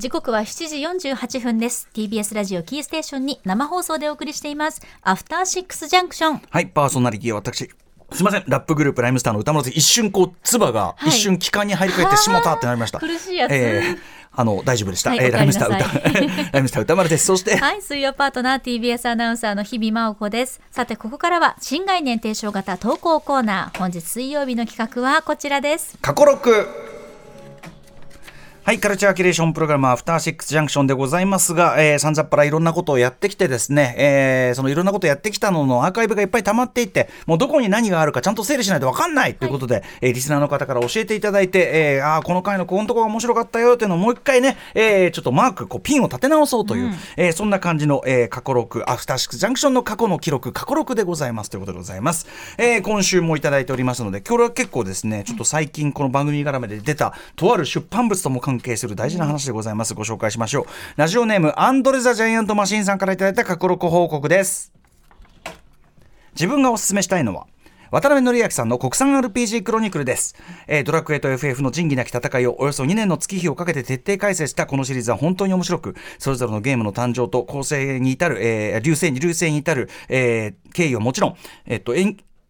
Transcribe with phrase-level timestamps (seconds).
[0.00, 1.86] 時刻は7時48分です。
[1.92, 4.80] TBS ラジオキーステーションに生放送でお送りしています。
[5.02, 7.68] アフターシックスジャンクションはい、パーソナリティは私。
[8.10, 9.76] すみません、ラップグループライムスターの歌丸です。
[9.76, 11.08] 一瞬こう、唾が、はい。
[11.10, 12.96] 一瞬気管に入り替えてしもたってなりました。
[12.98, 13.52] 苦しいやつ。
[13.52, 13.98] えー
[14.32, 15.10] あの、大丈夫でした。
[15.10, 16.08] はいえーライムスター歌、
[16.52, 17.26] ライムスター歌丸です。
[17.26, 20.62] そして、はい水曜パートナー TBS アナウンサーの日々真央子です。
[20.70, 23.78] さてここからは新概念提唱型投稿コーナー。
[23.78, 25.98] 本日水曜日の企画はこちらです。
[26.00, 26.89] 過去録
[28.70, 52.28] はい、カルチャーキュレーションプログラムアフターシックスジャンクションでございますが、えー、さんざっぱらいろんなことをやってきてですね、えー、そのいろんなことをやってきたののアーカイブがいっぱい溜まっていって、もうどこに何があるかちゃんと整理しないと分かんないということで、えーリスナーの方から教えていただいて、えー、あーこの回のここのとこが面白かったよっていうのをもう一回ね、えー、ちょっとマーク、こうピンを立て直そうという、えーそんな感じの、えー、過去録、アフターシックスジャンクションの過去の記録、過去録でございますということでございます。
[52.56, 59.94] えー、今週もいただいておりますので、今日は結構ですね、ちょっと最近この番組絡めで出た、とある出版物とも関係する大事な話でございます。
[59.94, 60.64] ご紹介しましょう。
[60.96, 64.72] ラジオネーム、アンドレ・ザ・ジャイアント・マシンさんからいただいた過去録報告です。
[66.34, 67.46] 自分がおすすめしたいのは
[67.90, 70.36] 渡辺則明さんの国産 RPG クロニクルです、
[70.68, 81.94] えードラクエと FF の仁義なき戦いをおよそ2年の月日をかけて徹底解説したこのシリーズは本当に面白くそれぞれのゲームの誕生と構成に至る、えー流星に流星に至る、えー経緯はもちろん、えっと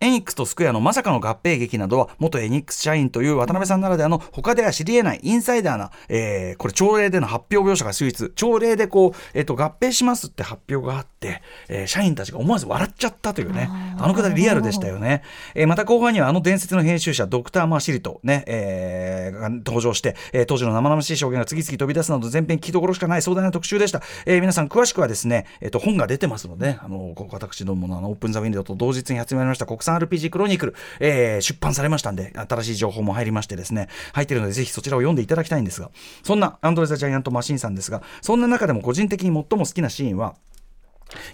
[0.00, 8.30] エニックスとスクエアのまさかの合併劇などは元エニックス社員という渡辺さんならではの他では知り得ないインサイダーな、えーこれ朝礼での発表描写が秀逸。
[8.34, 15.22] 朝礼でこう、えっと合併しますって発表があって、えー社員たちが思わず笑っちゃったというねあのくだりリアルでしたよね、
[15.54, 35.90] えーまた後半にはあの伝説の編集者ドクター・マーシリト、ねえーが登場して、えー当時の生々しい証言が次々飛び出すなど全編聞きどころしかない壮大な特集でした、えー皆さん詳しくはですね、えー、と本が出てますので、あのこ私どものあのオープン・ザ・ウィンドウと同日に発売されました国産 RPG クロニクル、えー出版されましたんで新しい情報も入りましてですね入ってるのでぜひそちらを読んでいただきたいんですが
[36.22, 40.34] そんなアンドレ・ザ・ジャイアント・マシンさんですがそんな中でも個人的に最も好きなシーンは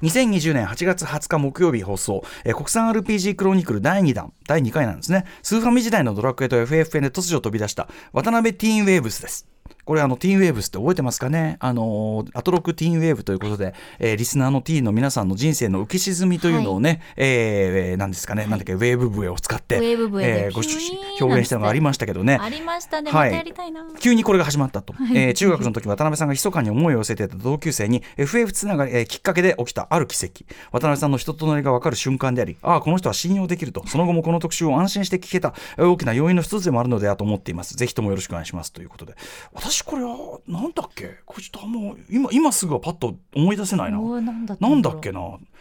[0.03, 5.25] 2020年8月20日木曜日放送、えー国産 RPG クロニクル第2弾、第2回なんですね。
[5.43, 9.52] スーファミ時代のドラクエと FFN で突如飛び出した渡辺ティーンウェーブスです。
[9.85, 11.57] これあのティーンウェーブスって覚えてますかね？
[11.61, 20.61] あのーアトロクティーンウェーブということで、えーリスナーのティーンの皆さんの人生の浮き沈みというのをね、えーなんですかね、なんだっけ、ウェーブ笛を使って、ウェーブ笛でえーご
[21.27, 22.39] 表現したのがありましたけどね。
[22.41, 23.11] ありましたね。
[23.11, 23.31] はい。
[23.31, 30.45] またやりたいな、急にこれが始まったと、えー中学の時渡辺さんが密かに思いを寄せていた同級生に FF つながり、えーきっかけで起きたある奇跡。
[30.71, 33.87] 渡辺さんの人となりが分かる瞬間でありああこの人は信用できると。
[33.89, 37.75] その後もこの特集を安心して聞けたえー大きな要因の一つでもあるのではと思っています。
[37.75, 38.73] ぜひともよろしくお願いします。
[38.73, 39.15] ということで。
[39.53, 41.21] 私これはなんだっけ？
[41.25, 45.21] これちょっとあんま今今すぐはパッと思い出せないななんだっけな？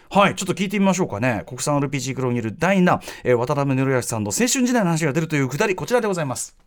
[0.09, 1.43] はい、ちょっと聞いてみましょうかね。
[1.47, 6.57] 国産 RPG クロニル第2弾、えー渡辺則明さんの青春時代の話が出るというくだり、こちらでございます。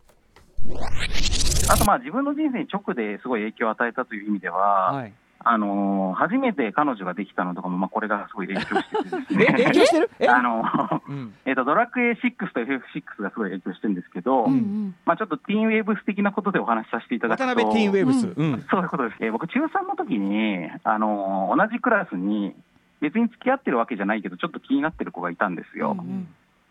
[1.69, 5.13] あとまあ自分の人生に直ですごい影響を与えたという意味では、い。
[5.47, 9.45] あのー初めて彼女ができたのとかも、まあ、これがすごい影響しててですね。
[9.45, 10.09] 影響してる？
[10.19, 10.27] え？
[10.27, 10.63] あの
[11.07, 11.33] うん。
[11.45, 14.47] えっとドラクエ6と FF6 がすごい影響してるんですけど、
[15.05, 18.33] まあ、ちょっとティーンウェーブス的なことでお話しさせていただくと渡辺ティーンウェーブス。
[18.35, 18.65] うん。
[18.69, 22.55] そういうことです、えー僕、中3の時に、あのー同じクラスに、
[23.01, 25.95] 別に付き合ってるわけじゃないけど、ちょっと気になってる子がいたんですよ。
[25.99, 26.27] うん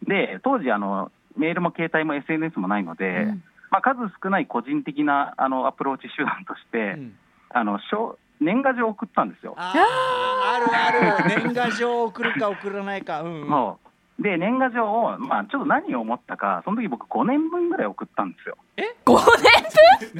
[0.07, 7.15] で、当時あの、メールも携帯も SNS もないので、うんまあ、数少ない個人的なあのアプローチ手段として、うん
[7.57, 9.55] あの小年賀状を送ったんですよ。
[9.57, 11.43] あーあるある。
[11.43, 13.23] 年賀状送るか送らないか。
[13.23, 13.49] うん。
[13.49, 18.57] そうで年賀状を、まあ、ちょっと何を思ったか、その時僕、5年分ぐらい送ったんですよ。
[19.05, 19.19] 五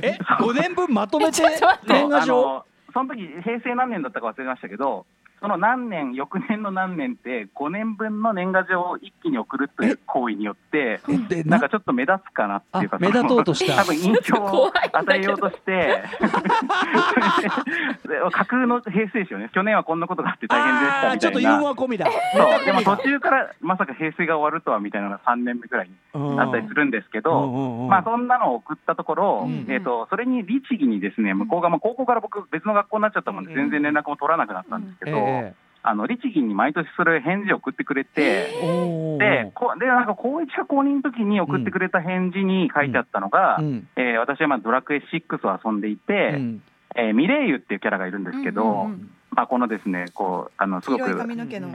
[0.03, 2.65] え、五年分まとめてちょっと待って年賀状。
[2.93, 5.07] その時平成何年だったか忘れましたけど、
[5.45, 11.03] その何年、翌年の何年って、5年分の年賀状を一気に送るという行為によって、
[11.45, 11.59] な？
[11.59, 13.77] んかちょっと目立つかなっていうか、あ目立とうとした？
[13.83, 16.03] 多分印象を与えようとして、
[18.09, 21.59] で架空の平成史よね、去年はこんなことがあって大変でしたあーちょっとユみたいな。
[21.59, 22.07] ーモア込みだ。
[22.07, 22.65] そう。
[22.65, 27.89] でも途中からまさか平成が終わるとはみたいなのが3年目ぐらいにうんあったりするんですけうんど、うんうん。
[27.89, 35.55] まあ、そんなのを送ったところ、うんえー、とそれに律儀にですね向こうが、まあ、高校から僕、別の学校になっちゃったもんで、うん全然連絡も取らなくなったんですけど、え
[35.87, 46.63] あの律儀に毎年それ返事を送ってくれて、えおーでこでなんか高1か高2の時に送ってくれた返事に書いてあったのが、うんえー私はまあドラクエ6を遊んでいて、うん
[46.97, 51.03] えーミレイユっていうキャラがいるんですけど、うんうんうんまあ、このですねこうあのすごく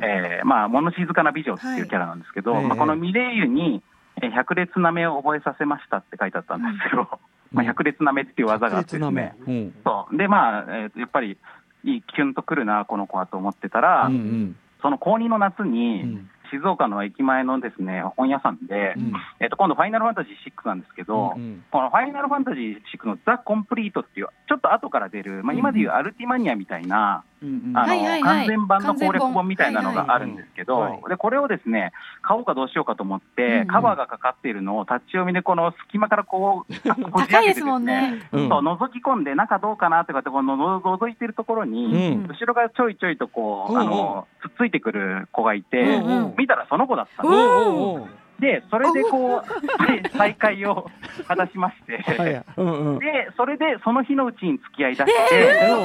[0.01, 3.83] えーまあ、物静かな美女っていうキャラなんですけど、はいまあ、このミレイユに、
[4.23, 7.19] えー百列なめを覚えさせましたって書いてあったんですよ。
[7.53, 9.35] まあ、百列なめっていう技があってですなめね。。
[9.47, 9.75] うん。
[9.83, 11.37] そうで、まあ、えーやっぱり、
[11.83, 14.55] いい、キュンとくるな、この子はと思ってたら、うんうん。
[14.81, 19.13] その高2の夏に、うん静岡の駅前のですね本屋さんで、うん。
[19.39, 27.77] えっと今度、ファイナルファンタジー6なんですけど、うんこのファイナルファンタジー6のザ・コンプリートっていう、ちょっと後から出る、まあ、今でいうアルティマニアみたいな、うんうん。
[27.77, 28.21] あのはいはいはい。
[28.21, 31.91] 完全版の攻略本みたいなのがあるんですけど、はいはいはいでこれをですね
[32.21, 33.61] 買おうかどうしようかと思って、うん。
[33.61, 38.23] うんカバーがかかっているのを立ち読みで、この隙間からこう、あこじ開けて高いですもんね。
[38.31, 42.27] うんそう覗き込んで、中どうかなとかってこのの覗いてるところに、うん。
[42.27, 43.87] 後ろからちょいちょいとこう、うんうん。
[43.87, 47.39] あのつっついてくる子がいて、うんうん見たらその子だったんおです。
[47.39, 48.09] うおうおう
[48.39, 50.89] で、それでこう、はい再会を
[51.27, 52.99] 果たしまして、うんうん。
[52.99, 53.05] で、
[53.35, 55.83] それでその日のうちに付き合いだして、おうおう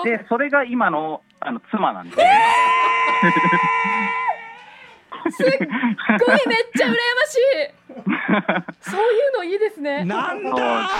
[0.00, 2.16] おうで、それが今のあの妻なんで。
[5.30, 5.42] す。
[5.42, 8.90] っごいめっちゃ羨ましい。
[8.90, 9.04] そうい
[9.34, 10.04] うのいいですね。
[10.04, 10.90] なんだ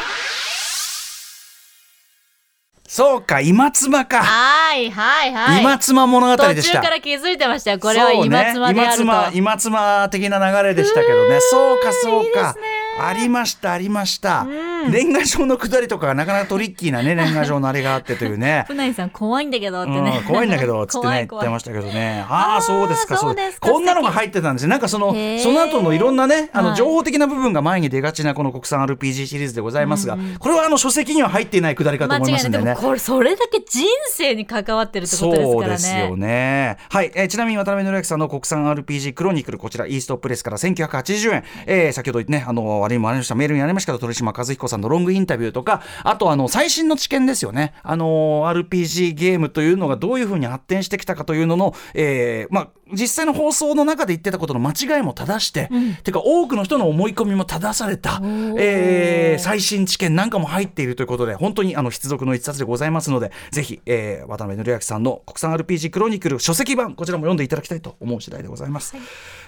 [2.89, 5.61] そうか今妻か、はいはいはい。
[5.61, 6.79] 今妻物語途でした。
[6.79, 11.39] 中から気づいてましたよこれは今妻であると、ね、今妻今妻的な流れでしたけどね。
[11.41, 12.57] そうかそうか。
[13.01, 14.45] ありましたありました、
[14.91, 18.65] 年賀状のくだりとかがなかなかトリッキーなね年賀状のあれがあってというね。
[18.69, 22.25] 船井さん怖いんだけどってね、うん、怖いんだけど つってね言ってましたけどね。
[22.29, 23.35] ああそうですかそう。
[23.35, 24.71] ですかこんなのが入ってたんですね。
[24.71, 26.77] なんかそのその後のいろんなねあのはい。
[26.77, 32.75] 情報的な部分が前に出がちなこの国産 RPG シリーズでございますが、これはあの書籍には入っていないくだりかと思いますんでね。
[32.75, 35.73] もこれそれだけ人生に関わってるってことですそうからね。
[35.73, 36.77] ですよね。
[36.91, 43.35] はい、えーちなみに渡辺則明さんの国産 RPG クロニクルこちらイーストプレスから1980円、えー先ほどねあのあれにもありました。
[43.35, 47.75] メールにありましたけど鳥島和彦さんのロングインタビューとかあとあの最新の知見ですよね。
[47.83, 55.69] あの RPG ゲームというのがどういうふうに発展してきたかというのの、えーまあ実際の放送の中で言ってたことの間違いも正して、
[56.05, 68.97] てか多くの人の思い込みも正された、えー最新知見なんかも入っているということで本当にあの必読の一冊でございますのでぜひ、えー渡辺則明さんの国産 RPG クロニクル書籍版こちらも読んでいただきたいと思う次第でございます。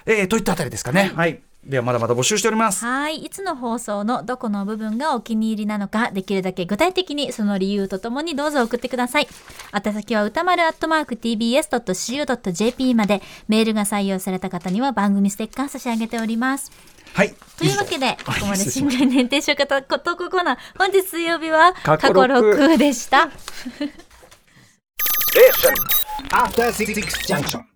[0.05, 1.11] えーといったあたりですかね。
[1.15, 2.83] はい、ではまだまだ募集しております。
[2.83, 3.17] はい。
[3.17, 9.27] いつの放送のどこの部分がお気に入りなのかできるだけ具体的にその理由とともにどうぞ送ってください。
[9.73, 16.71] 宛先は歌丸アットマーク tbs.co.jp までメールが採用された方には番組ステッカー差し上げております。
[17.13, 17.35] はい。
[17.57, 23.29] というわけでここまで失新概念定証型ことこコーナー本日水曜日は過去過去六6でした。
[26.31, 26.95] After Six
[27.27, 27.70] Junction.